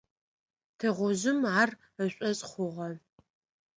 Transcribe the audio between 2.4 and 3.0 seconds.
хъугъэ.